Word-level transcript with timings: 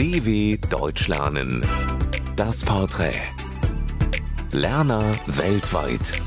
DW 0.00 0.56
Deutsch 0.70 1.08
lernen. 1.08 1.62
Das 2.34 2.64
Porträt. 2.64 3.20
Lerner 4.50 5.04
weltweit. 5.26 6.22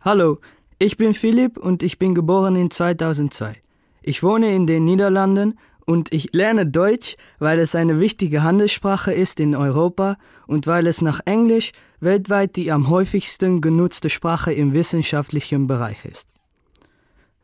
Hallo, 0.00 0.38
ich 0.78 0.96
bin 0.96 1.12
Philipp 1.12 1.58
und 1.58 1.82
ich 1.82 1.98
bin 1.98 2.14
geboren 2.14 2.54
in 2.54 2.70
2002. 2.70 3.56
Ich 4.02 4.22
wohne 4.22 4.54
in 4.54 4.68
den 4.68 4.84
Niederlanden 4.84 5.58
und 5.86 6.12
ich 6.12 6.32
lerne 6.32 6.66
Deutsch, 6.66 7.16
weil 7.40 7.58
es 7.58 7.74
eine 7.74 7.98
wichtige 7.98 8.44
Handelssprache 8.44 9.12
ist 9.12 9.40
in 9.40 9.56
Europa 9.56 10.16
und 10.46 10.68
weil 10.68 10.86
es 10.86 11.02
nach 11.02 11.18
Englisch 11.24 11.72
weltweit 11.98 12.54
die 12.54 12.70
am 12.70 12.88
häufigsten 12.90 13.60
genutzte 13.60 14.08
Sprache 14.08 14.52
im 14.52 14.72
wissenschaftlichen 14.72 15.66
Bereich 15.66 16.04
ist. 16.04 16.33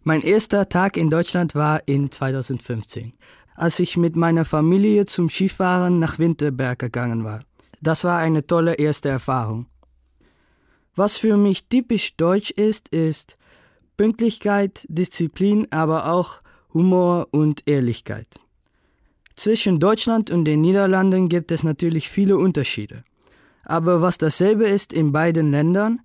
Mein 0.03 0.23
erster 0.23 0.67
Tag 0.69 0.97
in 0.97 1.11
Deutschland 1.11 1.55
war 1.55 1.87
in 1.87 2.11
2015, 2.11 3.13
als 3.55 3.79
ich 3.81 3.99
mit 3.99 4.17
meiner 4.17 4.47
Familie 4.47 5.05
zum 5.05 5.29
Skifahren 5.29 5.99
nach 5.99 6.19
Winterberg 6.19 6.79
gegangen 6.79 7.23
war. 7.23 7.41
Das 7.83 8.05
war 8.05 8.19
eine 8.19 8.47
tolle 8.47 8.75
erste 8.75 9.11
Erfahrung. 9.11 9.67
Was 10.97 11.19
für 11.19 11.37
mich 11.37 11.69
typisch 11.69 12.17
deutsch 12.17 12.51
ist, 12.51 12.89
ist 12.89 13.37
Pünktlichkeit, 13.99 14.87
Disziplin, 14.89 15.67
aber 15.71 16.11
auch 16.11 16.39
Humor 16.73 17.29
und 17.31 17.69
Ehrlichkeit. 17.69 18.41
Zwischen 19.37 19.81
Deutschland 19.81 20.31
und 20.31 20.47
den 20.47 20.63
Niederlanden 20.63 21.29
gibt 21.29 21.53
es 21.53 21.63
natürlich 21.63 22.09
viele 22.09 22.39
Unterschiede. 22.39 23.05
Aber 23.65 24.01
was 24.01 24.17
dasselbe 24.17 24.67
ist 24.67 24.95
in 24.95 25.13
beiden 25.13 25.51
Ländern, 25.51 26.01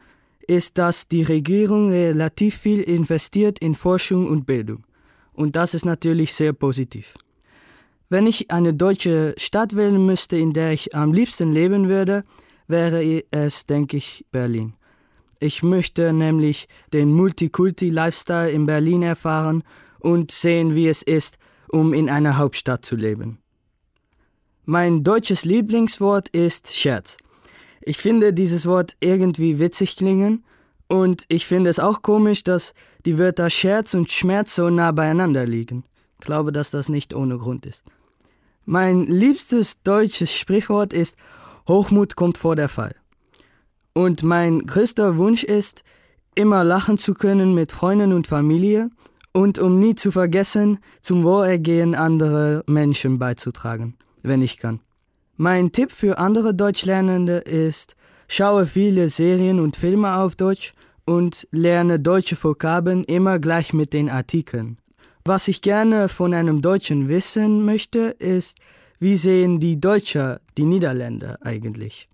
ist, 0.48 0.78
dass 0.78 1.08
die 1.08 1.24
Regierung 1.24 1.90
relativ 1.90 2.56
viel 2.56 2.82
investiert 2.82 3.60
in 3.60 3.76
Forschung 3.76 4.28
und 4.28 4.46
Bildung. 4.46 4.86
Und 5.34 5.56
das 5.56 5.74
ist 5.74 5.86
natürlich 5.86 6.34
sehr 6.34 6.54
positiv. 6.54 7.16
Wenn 8.10 8.28
ich 8.28 8.52
eine 8.52 8.74
deutsche 8.74 9.34
Stadt 9.38 9.76
wählen 9.76 10.06
müsste, 10.06 10.38
in 10.38 10.54
der 10.54 10.72
ich 10.72 10.96
am 10.96 11.12
liebsten 11.12 11.52
leben 11.52 11.90
würde, 11.90 12.24
wäre 12.68 13.24
es, 13.32 13.66
denke 13.66 13.98
ich, 13.98 14.26
Berlin. 14.32 14.74
Ich 15.40 15.64
möchte 15.64 16.14
nämlich 16.14 16.68
den 16.94 17.12
Multikulti-Lifestyle 17.14 18.50
in 18.50 18.66
Berlin 18.66 19.02
erfahren 19.04 19.64
und 20.00 20.32
sehen, 20.32 20.76
wie 20.76 20.88
es 20.88 21.02
ist, 21.02 21.38
um 21.68 21.94
in 21.94 22.10
einer 22.10 22.38
Hauptstadt 22.38 22.86
zu 22.86 22.96
leben. 22.96 23.40
Mein 24.64 25.04
deutsches 25.04 25.46
Lieblingswort 25.46 26.30
ist 26.30 26.74
Scherz. 26.74 27.18
Ich 27.88 28.00
finde 28.00 28.34
dieses 28.34 28.66
Wort 28.66 28.98
irgendwie 29.00 29.60
witzig 29.60 29.96
klingen 29.96 30.44
und 30.88 31.26
ich 31.28 31.46
finde 31.46 31.70
es 31.70 31.78
auch 31.78 32.02
komisch, 32.02 32.44
dass 32.44 32.74
die 33.06 33.20
Wörter 33.20 33.52
Scherz 33.52 33.94
und 33.94 34.10
Schmerz 34.10 34.56
so 34.56 34.72
nah 34.72 34.92
beieinander 34.92 35.46
liegen. 35.46 35.84
Ich 36.20 36.26
glaube, 36.26 36.52
dass 36.52 36.72
das 36.72 36.90
nicht 36.90 37.14
ohne 37.14 37.38
Grund 37.38 37.68
ist. 37.68 37.84
Mein 38.66 39.06
liebstes 39.06 39.84
deutsches 39.84 40.34
Sprichwort 40.34 40.94
ist 40.94 41.16
Hochmut 41.68 42.16
kommt 42.16 42.40
vor 42.40 42.56
der 42.56 42.70
Fall. 42.70 42.96
Und 43.94 44.24
mein 44.24 44.66
größter 44.66 45.20
Wunsch 45.20 45.44
ist, 45.44 45.84
immer 46.34 46.64
lachen 46.64 46.98
zu 46.98 47.14
können 47.14 47.54
mit 47.54 47.72
Freunden 47.72 48.14
und 48.14 48.26
Familie 48.26 48.90
und 49.32 49.60
um 49.60 49.78
nie 49.78 49.94
zu 49.94 50.12
vergessen, 50.12 50.80
zum 51.02 51.24
Wohlergehen 51.24 51.94
anderer 51.94 52.64
Menschen 52.66 53.20
beizutragen, 53.20 53.96
wenn 54.24 54.42
ich 54.42 54.58
kann. 54.58 54.80
Mein 55.38 55.74
Tipp 55.74 55.92
für 55.92 56.18
andere 56.18 56.54
Deutschlernende 56.54 57.40
ist, 57.40 57.98
schaue 58.30 58.66
viele 58.66 59.10
Serien 59.10 59.60
und 59.60 59.76
Filme 59.76 60.16
auf 60.16 60.38
Deutsch 60.38 60.74
und 61.06 61.46
lerne 61.52 62.00
deutsche 62.00 62.42
Vokabeln 62.42 63.04
immer 63.04 63.38
gleich 63.40 63.74
mit 63.74 63.92
den 63.92 64.10
Artikeln. 64.10 64.78
Was 65.26 65.50
ich 65.50 65.62
gerne 65.62 66.08
von 66.08 66.34
einem 66.34 66.62
Deutschen 66.62 67.10
wissen 67.10 67.66
möchte, 67.66 68.16
ist, 68.18 68.60
wie 69.00 69.18
sehen 69.18 69.60
die 69.60 69.80
Deutscher 69.80 70.40
die 70.58 70.64
Niederländer 70.64 71.38
eigentlich? 71.42 72.08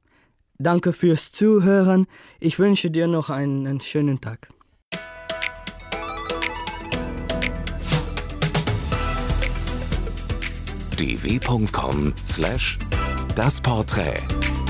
Danke 0.58 0.92
fürs 0.92 1.32
Zuhören. 1.32 2.08
Ich 2.40 2.58
wünsche 2.58 2.90
dir 2.90 3.06
noch 3.06 3.30
einen 3.30 3.82
schönen 3.82 4.20
Tag. 4.20 4.50
dw.com/das 13.32 13.62
Porträt 13.62 14.61